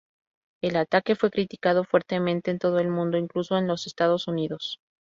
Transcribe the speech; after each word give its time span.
El 0.63 0.77
ataque 0.77 1.15
fue 1.15 1.29
criticado 1.29 1.83
fuertemente 1.83 2.49
en 2.49 2.57
todo 2.57 2.79
el 2.79 2.89
mundo, 2.89 3.19
incluso 3.19 3.55
en 3.59 3.67
los 3.67 3.85
Estados 3.85 4.27
Unidos. 4.27 4.79